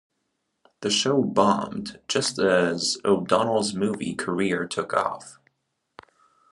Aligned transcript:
The 0.79 0.89
show 0.89 1.21
bombed, 1.21 1.99
just 2.07 2.39
as 2.39 2.97
O'Donnell's 3.05 3.75
movie 3.75 4.15
career 4.15 4.65
took 4.65 4.95
off. 4.95 5.37